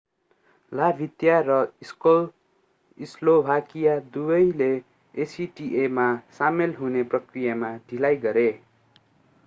[0.71, 1.57] Latvia र
[2.97, 4.71] Slovakia दुबैले
[5.13, 6.07] acta मा
[6.39, 8.49] सामेल हुने प्रक्रियामा ढिलाइ गरे